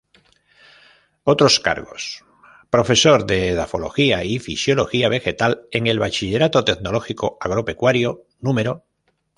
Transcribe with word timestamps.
Otros 1.25 1.59
Cargos: 1.59 2.25
Profesor 2.71 3.27
de 3.27 3.49
Edafología 3.49 4.23
y 4.23 4.39
Fisiología 4.39 5.09
Vegetal 5.09 5.67
en 5.69 5.85
el 5.85 5.99
Bachillerato 5.99 6.65
Tecnológico 6.65 7.37
Agropecuario 7.39 8.25
No. 8.39 8.55